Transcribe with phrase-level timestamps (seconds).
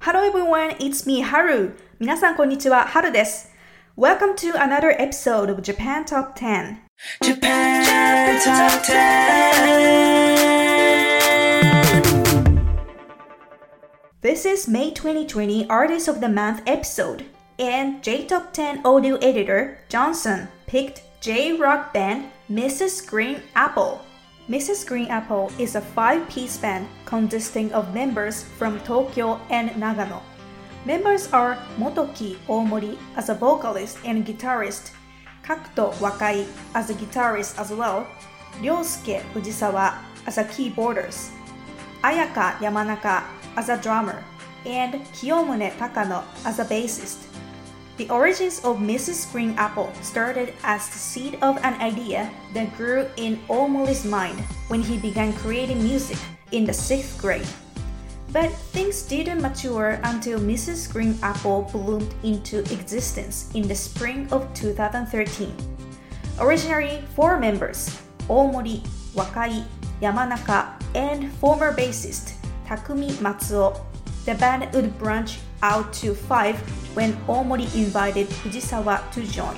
[0.00, 1.76] Hello everyone, it's me, Haru.
[1.98, 3.50] 皆さんこんにちは、ハルです。
[3.96, 6.78] Welcome to another episode of Japan Top 10.
[7.22, 10.02] Japan Top 10.
[14.22, 17.24] This is May 2020 Artist of the Month episode,
[17.58, 23.06] and J Top 10 audio editor Johnson picked J rock band Mrs.
[23.06, 24.00] Green Apple.
[24.47, 24.87] Mrs.
[24.87, 30.21] Green Apple is a five piece band consisting of members from Tokyo and Nagano.
[30.85, 34.91] Members are Motoki Omori as a vocalist and guitarist,
[35.43, 38.07] Kakuto Wakai as a guitarist as well,
[38.63, 41.31] Ryosuke Fujisawa as a keyboardist,
[42.01, 44.23] Ayaka Yamanaka as a drummer,
[44.65, 47.26] and Kiyomune Takano as a bassist.
[47.97, 49.25] The origins of Mrs.
[49.31, 54.37] Green Apple started as the seed of an idea that grew in Omori's mind
[54.69, 56.19] when he began creating music
[56.51, 57.47] in the sixth grade.
[58.31, 60.93] But things didn't mature until Mrs.
[60.93, 65.55] Green Apple bloomed into existence in the spring of 2013.
[66.37, 67.97] Originally four members,
[68.29, 68.85] Omori,
[69.17, 69.65] Wakai,
[70.03, 72.37] Yamanaka, and former bassist
[72.67, 73.81] Takumi Matsuo,
[74.25, 76.57] the band would branch out to five
[76.95, 79.57] when Omori invited Fujisawa to join.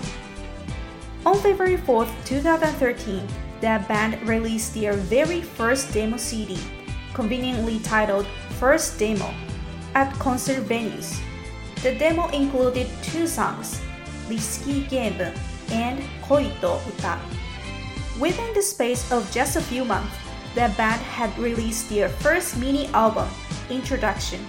[1.26, 3.28] On February 4, 2013,
[3.62, 6.58] the band released their very first demo CD,
[7.14, 8.26] conveniently titled
[8.60, 9.34] First Demo,
[9.96, 11.20] at concert venues.
[11.84, 13.82] The demo included two songs,
[14.30, 15.20] Risky Game
[15.72, 17.20] and Koi to Uta.
[18.20, 20.16] Within the space of just a few months,
[20.56, 23.28] the band had released their first mini album,
[23.70, 24.40] Introduction,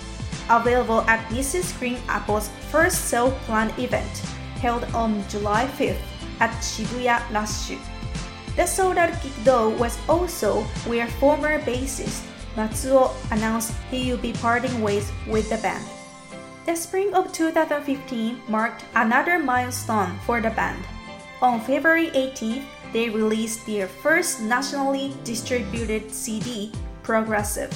[0.51, 1.79] available at Mrs.
[1.79, 4.11] Green Apple's first self-planned event
[4.61, 6.03] held on July 5th
[6.41, 7.79] at Shibuya Lashu.
[8.57, 15.11] The sold-out Kikdo was also where former bassist Matsuo announced he would be parting ways
[15.27, 15.85] with the band.
[16.67, 20.83] The spring of 2015 marked another milestone for the band.
[21.41, 26.73] On February 18th, they released their first nationally distributed CD,
[27.03, 27.73] Progressive.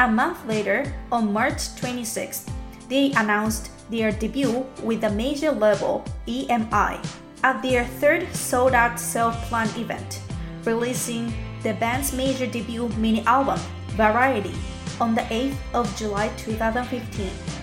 [0.00, 2.48] A month later, on March 26th,
[2.88, 6.96] they announced their debut with the major label, EMI,
[7.44, 10.22] at their third sold out self planned event,
[10.64, 14.56] releasing the band's major debut mini album, Variety,
[15.02, 17.59] on the 8th of July 2015.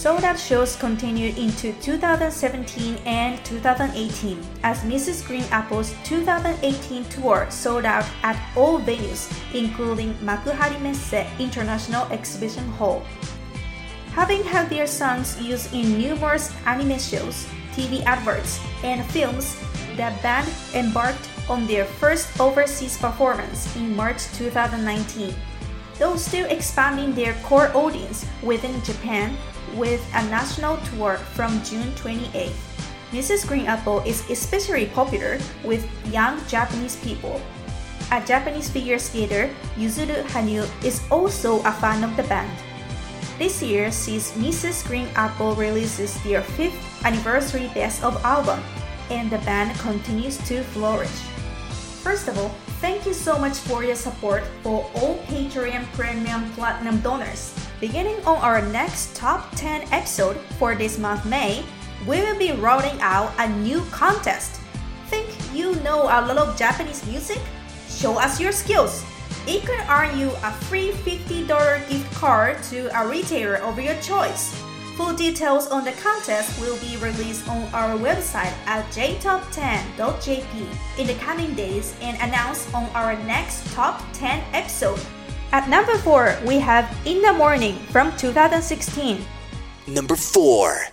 [0.00, 5.26] Sold out shows continued into 2017 and 2018 as Mrs.
[5.26, 13.04] Green Apple's 2018 tour sold out at all venues, including Makuhari Messe International Exhibition Hall.
[14.16, 17.44] Having had their songs used in numerous anime shows,
[17.76, 19.60] TV adverts, and films,
[20.00, 25.34] the band embarked on their first overseas performance in March 2019,
[25.98, 29.36] though still expanding their core audience within Japan
[29.74, 32.56] with a national tour from June 28th.
[33.12, 33.46] Mrs.
[33.46, 35.82] Green Apple is especially popular with
[36.12, 37.40] young Japanese people.
[38.12, 42.50] A Japanese figure skater, Yuzuru Hanyu, is also a fan of the band.
[43.38, 44.86] This year sees Mrs.
[44.86, 48.60] Green Apple releases their fifth anniversary best of album,
[49.10, 51.18] and the band continues to flourish.
[52.02, 52.50] First of all,
[52.80, 57.54] thank you so much for your support for all Patreon Premium Platinum donors.
[57.80, 61.64] Beginning on our next top 10 episode for this month May,
[62.06, 64.60] we will be rolling out a new contest.
[65.08, 67.40] Think you know a little Japanese music?
[67.88, 69.02] Show us your skills.
[69.48, 74.54] It could earn you a free $50 gift card to a retailer of your choice.
[74.98, 80.44] Full details on the contest will be released on our website at jtop10.jp
[80.98, 85.00] in the coming days and announced on our next top 10 episode
[85.52, 89.18] at number 4, we have In the Morning from 2016.
[89.88, 90.90] Number 4.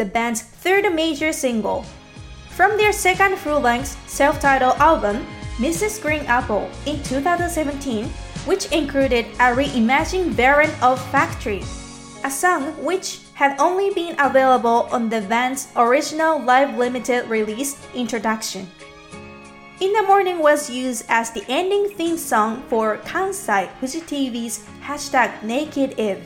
[0.00, 1.84] the band's third major single.
[2.56, 5.26] From their second full length self titled album,
[5.60, 6.00] Mrs.
[6.00, 8.08] Green Apple, in 2017,
[8.48, 11.60] which included a reimagined variant of Factory,
[12.24, 18.64] a song which had only been available on the band's original Live Limited release introduction.
[19.80, 25.42] In the Morning was used as the ending theme song for Kansai Fuji TV's hashtag
[25.42, 26.24] Naked Eve.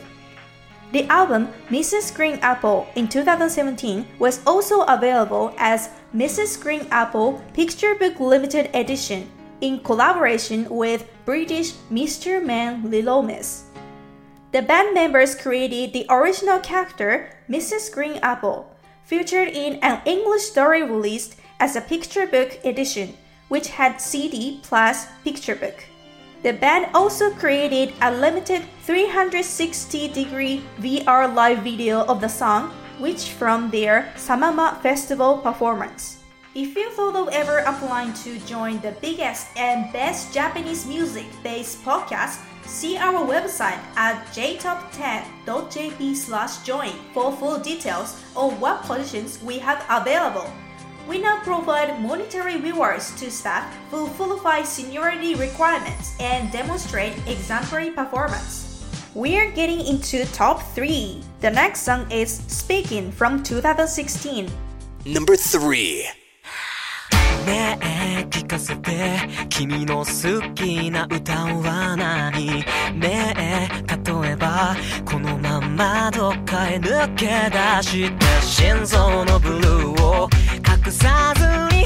[0.91, 2.13] The album Mrs.
[2.13, 6.61] Green Apple in 2017 was also available as Mrs.
[6.61, 9.29] Green Apple Picture Book Limited Edition
[9.61, 12.43] in collaboration with British Mr.
[12.43, 13.63] Man Little Miss.
[14.51, 17.91] The band members created the original character Mrs.
[17.91, 18.71] Green Apple,
[19.03, 23.17] featured in an English story released as a picture book edition,
[23.49, 25.83] which had CD plus picture book.
[26.45, 33.31] The band also created a limited 360 degree VR live video of the song, which
[33.31, 36.21] from their Samama Festival performance.
[36.53, 41.83] If you thought of ever applying to join the biggest and best Japanese music based
[41.83, 49.57] podcast, see our website at jtop10.jp slash join for full details on what positions we
[49.57, 50.45] have available.
[51.07, 58.83] We now provide monetary rewards to staff who fulfill seniority requirements and demonstrate exemplary performance.
[59.13, 61.21] We're getting into top 3.
[61.41, 64.49] The next song is Speaking from 2016.
[65.05, 66.05] Number 3.
[67.45, 69.19] ねえ聞かせて
[69.49, 72.65] 君の好きな歌は何
[72.99, 73.67] ねえ
[74.23, 80.29] 例えばこのままどっかへ抜け出して心臓のブルーを
[80.85, 81.83] 隠さずに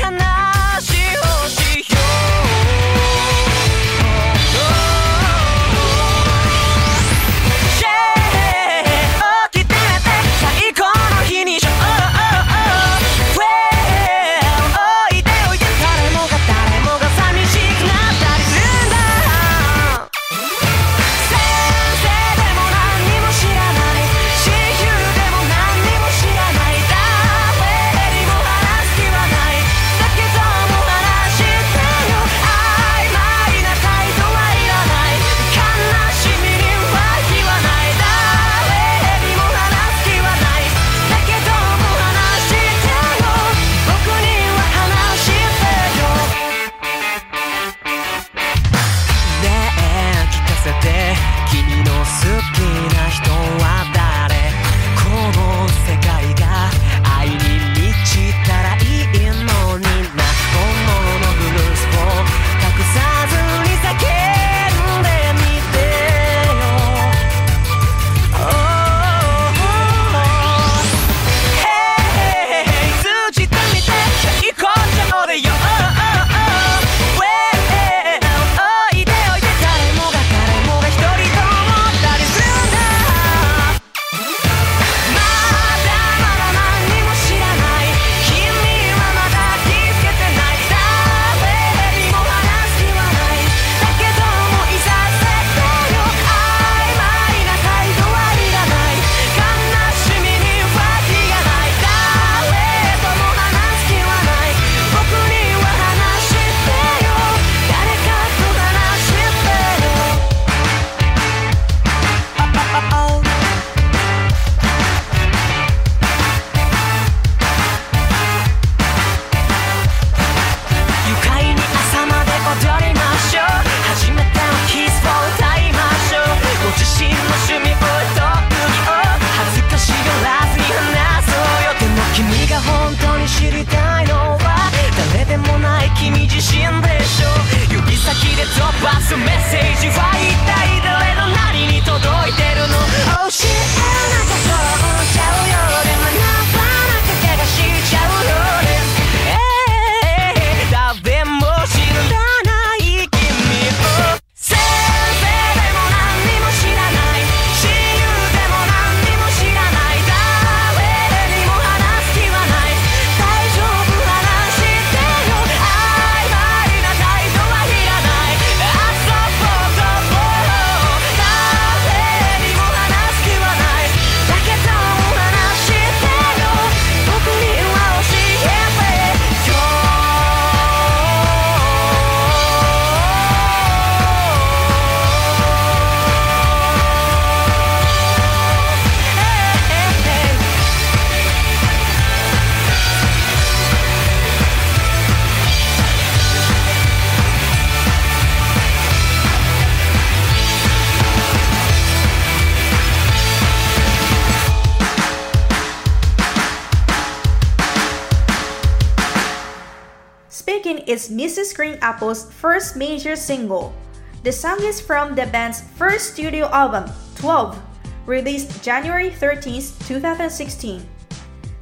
[211.19, 211.53] Mrs.
[211.53, 213.75] Green Apple's first major single.
[214.23, 216.88] The song is from the band's first studio album,
[217.19, 217.59] 12,
[218.05, 220.79] released January 13, 2016.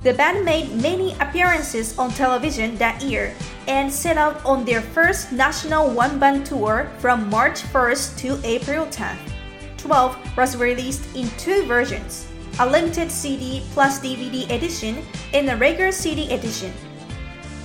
[0.03, 3.33] The band made many appearances on television that year
[3.67, 8.85] and set out on their first national one band tour from March 1st to April
[8.85, 9.17] 10th.
[9.77, 12.27] 12 was released in two versions
[12.59, 15.01] a limited CD plus DVD edition
[15.33, 16.73] and a regular CD edition.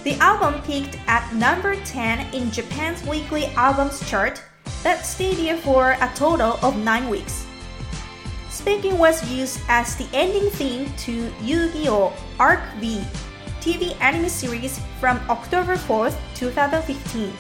[0.05, 4.43] The album peaked at number 10 in Japan's weekly albums chart
[4.83, 7.47] that stayed there for a total of 9 weeks.
[8.51, 12.13] Speaking was used as the ending theme to Yu-Gi-Oh!
[12.41, 13.05] Arc V
[13.61, 17.33] TV anime series from October 4th, 2015.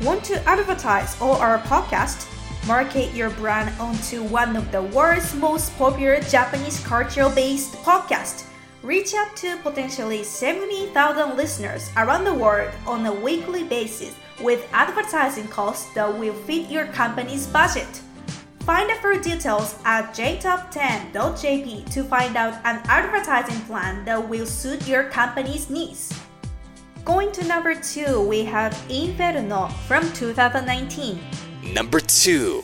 [0.00, 2.24] Want to advertise all our podcasts?
[2.66, 8.48] Market your brand onto one of the world's most popular Japanese culture-based podcasts.
[8.82, 15.48] Reach out to potentially 70,000 listeners around the world on a weekly basis with advertising
[15.48, 17.88] costs that will fit your company's budget.
[18.60, 24.86] Find out full details at jtop10.jp to find out an advertising plan that will suit
[24.86, 26.12] your company's needs.
[27.04, 31.18] Going to number 2, we have Inferno from 2019.
[31.72, 32.62] Number 2.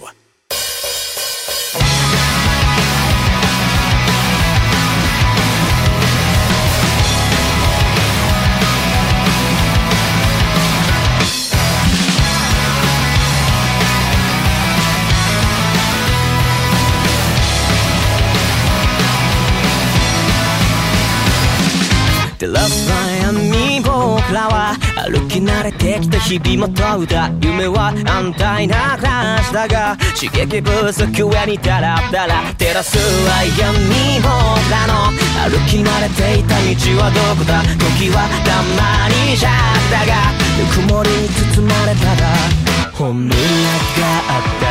[22.39, 22.91] 照らす
[23.23, 24.75] 闇僕らは
[25.07, 34.31] 歩き慣れてきた日々も問うた夢は安泰な暮らしだが刺激不足上にダラダラ照らすは闇僕
[34.71, 35.13] らの
[35.47, 39.53] 歩き慣れていた道はどこだ時はたまにじゃっ
[39.91, 42.65] たがぬくもりに包まれたら
[42.95, 44.65] 本があった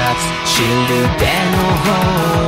[0.46, 0.67] シル
[1.20, 1.91] ベの方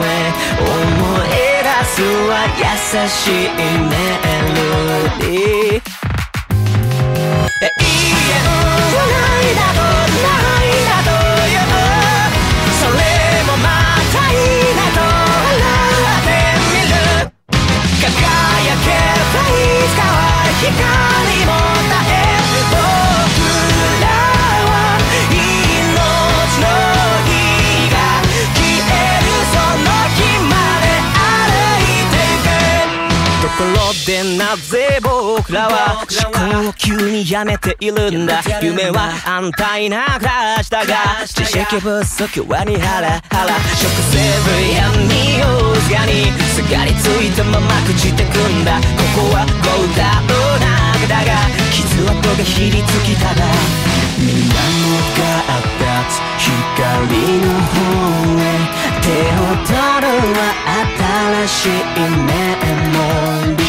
[0.03, 1.44] へ思い
[1.85, 2.65] 明日は優
[3.07, 3.93] しいメ
[4.55, 4.65] ロ
[5.19, 5.84] ディ
[35.47, 38.41] 僕らは思考を急にやめているんだ。
[38.63, 43.53] 夢は安泰な暮らしだが知識不足はにハラハラ。
[43.77, 48.81] 食せる闇をがにすがりついたまま朽ちてくんだ。
[48.81, 51.37] ここはゴーダの中だが
[51.69, 53.45] 傷跡がひりつきただ。
[54.17, 56.09] 源があった
[56.41, 56.49] 光
[57.45, 57.77] の方
[58.41, 58.65] へ
[59.05, 60.49] 手を取るは
[61.45, 61.77] 新しい
[62.25, 62.33] メ
[62.97, 63.64] モリー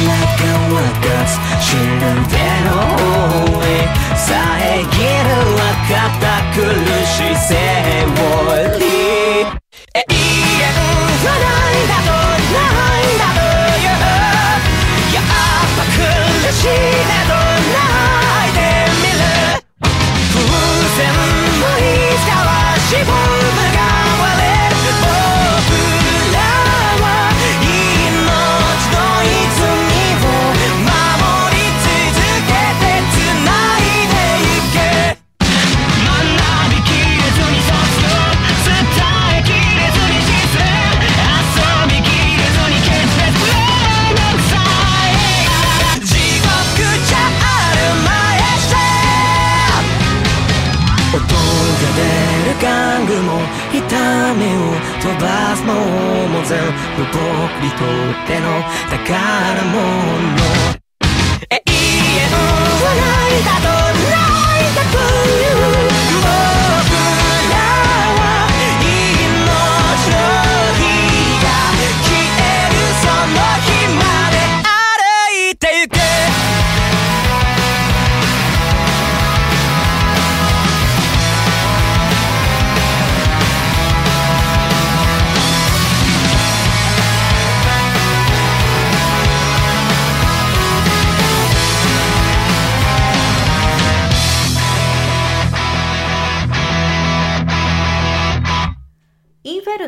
[0.00, 1.12] 輝くは勝
[1.60, 3.84] 死ぬ手の方へ
[4.16, 6.58] 遮るは堅苦
[7.04, 7.52] しい生
[8.08, 8.24] を
[8.56, 9.44] 永遠
[11.22, 11.59] はない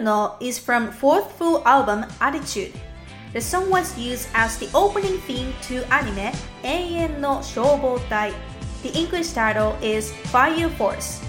[0.02, 2.74] Criminal is from fourth full album Attitude.
[3.34, 6.34] The song was used as the opening theme to anime
[6.64, 8.32] 永遠の消防隊
[8.82, 11.22] the English title is Fire Force.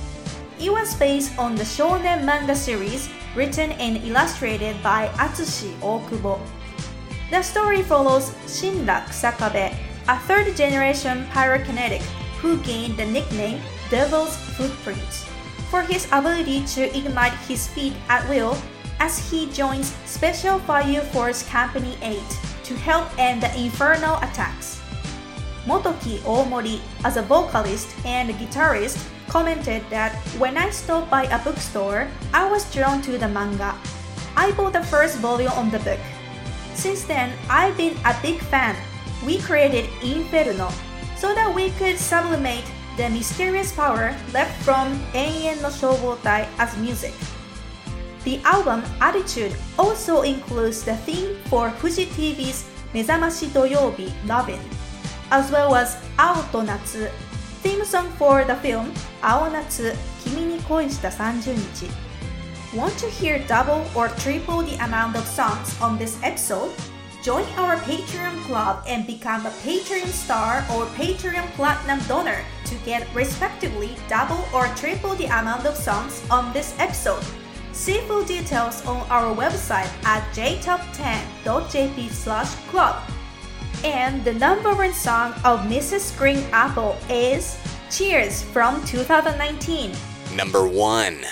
[0.59, 6.39] It was based on the shonen manga series written and illustrated by Atsushi Okubo.
[7.29, 9.69] The story follows Shinra Kusakabe,
[10.07, 12.01] a third generation pyrokinetic
[12.41, 15.29] who gained the nickname Devil's Footprints
[15.73, 18.55] for his ability to ignite his feet at will
[18.99, 22.21] as he joins Special Fire Force Company 8
[22.65, 24.86] to help end the infernal attacks.
[25.65, 32.07] Motoki Omori, as a vocalist and guitarist, commented that when I stopped by a bookstore,
[32.36, 33.73] I was drawn to the manga.
[34.38, 35.99] I bought the first volume of the book.
[36.75, 38.77] Since then, I've been a big fan.
[39.25, 40.69] We created Inferno
[41.17, 47.13] so that we could sublimate the mysterious power left from Eien no Shoubotai as music.
[48.23, 54.62] The album Attitude also includes the theme for Fuji TV's Mezamashi Doyobi Lovin',
[55.32, 57.10] as well as Ao to Natsu,
[57.65, 59.91] theme song for the film Ao Natsu
[60.23, 61.89] Kimi ni Koi shita 30日.
[62.73, 66.71] Want to hear double or triple the amount of songs on this episode?
[67.23, 73.07] Join our Patreon club and become a Patreon star or Patreon platinum donor to get
[73.15, 77.23] respectively double or triple the amount of songs on this episode.
[77.71, 83.01] See full details on our website at jtop10.jp slash club.
[83.86, 86.17] And the number one song of Mrs.
[86.17, 87.57] Green Apple is
[87.89, 89.93] Cheers from 2019.
[90.36, 91.23] Number 1.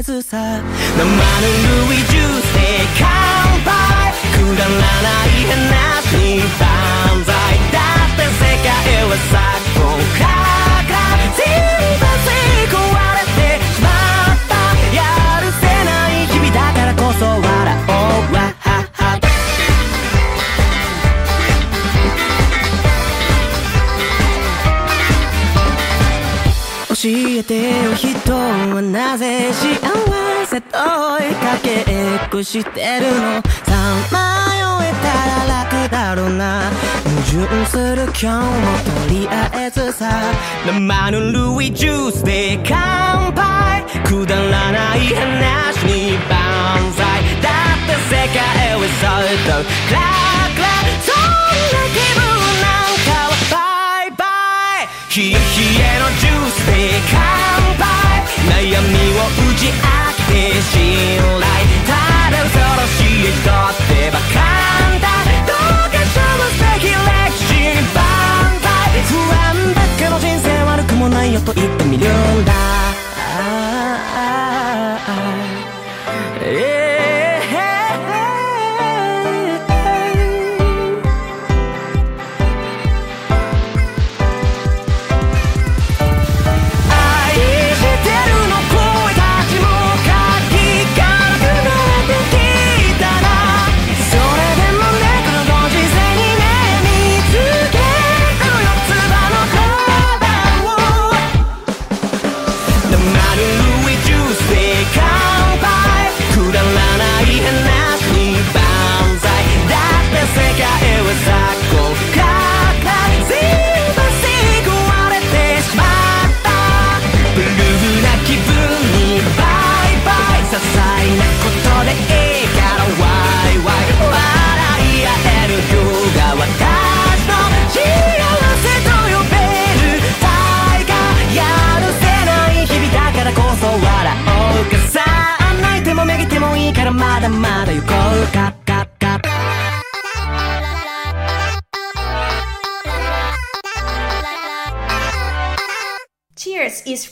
[0.00, 0.38] 해주사
[0.96, 9.49] 너만은 루이주세 깜빡 그런 나나이 해나 니 밤사이 답변 세계에 왔어
[27.50, 29.74] てよ人はなぜ幸
[30.46, 33.42] せと追いかけっこしてるの？
[33.42, 33.74] さ
[34.12, 36.70] まよえたら楽だろうな。
[37.26, 40.08] 矛盾する今日もとりあえずさ。
[40.64, 41.18] 生の
[41.56, 43.82] ルイジュースで乾杯。
[44.04, 47.02] くだらない話に万歳。
[47.42, 49.66] だって世界はそっと。
[49.88, 49.98] クラ
[50.54, 50.70] クラ。
[51.02, 51.18] そん
[51.74, 51.89] な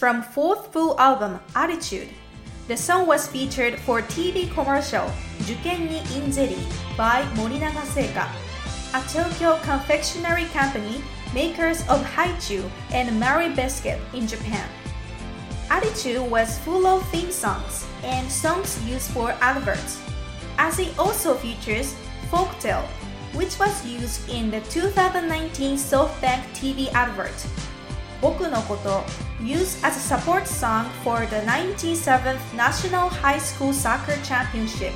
[0.09, 2.09] from fourth full album Attitude.
[2.67, 5.05] The song was featured for TV commercial
[5.45, 6.57] Juken ni Inzeri
[6.97, 8.25] by Morinaga Seika,
[8.97, 14.67] a Tokyo confectionery company makers of Haichu and Mary Biscuit in Japan.
[15.69, 20.01] Attitude was full of theme songs and songs used for adverts,
[20.57, 21.95] as it also features
[22.33, 22.89] Folktale,
[23.37, 27.37] which was used in the 2019 SoftBank TV advert.
[28.21, 29.05] Boku no Koto,
[29.41, 34.93] used as a support song for the 97th National High School Soccer Championship.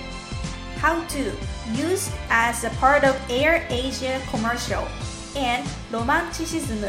[0.78, 1.30] How to,
[1.70, 4.88] used as a part of Air Asia commercial,
[5.36, 6.82] and Romanticism,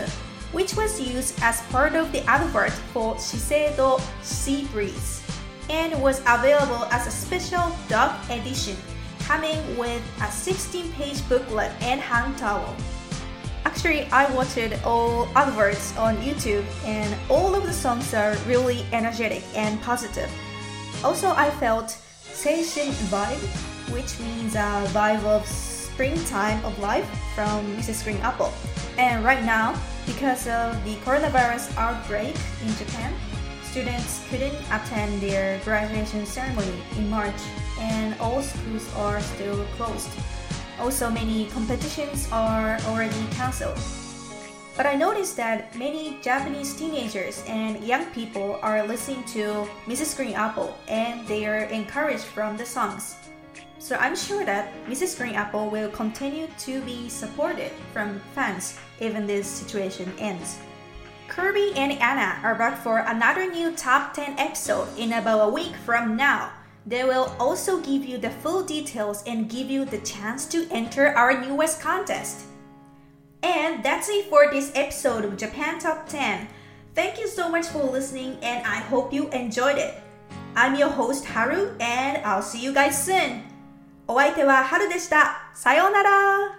[0.52, 5.22] which was used as part of the advert for Shiseido Sea Breeze,
[5.70, 8.76] and was available as a special dog edition,
[9.20, 12.76] coming with a 16-page booklet and hand towel.
[13.66, 19.44] Actually, I watched all adverts on YouTube, and all of the songs are really energetic
[19.56, 20.30] and positive.
[21.04, 23.40] Also, I felt Seishun vibe,
[23.92, 28.04] which means a vibe of springtime of life from Mrs.
[28.04, 28.52] Green Apple.
[28.98, 33.14] And right now, because of the coronavirus outbreak in Japan,
[33.64, 37.42] students couldn't attend their graduation ceremony in March,
[37.80, 40.10] and all schools are still closed.
[40.80, 43.78] Also, many competitions are already cancelled.
[44.76, 50.18] But I noticed that many Japanese teenagers and young people are listening to Mrs.
[50.18, 53.16] Green Apple and they are encouraged from the songs.
[53.78, 55.18] So I'm sure that Mrs.
[55.18, 60.58] Green Apple will continue to be supported from fans even this situation ends.
[61.28, 65.76] Kirby and Anna are back for another new top 10 episode in about a week
[65.86, 66.50] from now.
[66.87, 71.09] They will also give you the full details and give you the chance to enter
[71.09, 72.47] our newest contest.
[73.43, 76.49] And that's it for this episode of Japan Top 10.
[76.95, 79.95] Thank you so much for listening and I hope you enjoyed it.
[80.57, 83.45] I'm your host Haru and I'll see you guys soon.
[84.11, 85.51] お相手は春でした。
[85.55, 86.59] さようなら。